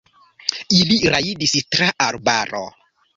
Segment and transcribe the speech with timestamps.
[0.77, 2.63] Ili rajdis tra arbaro.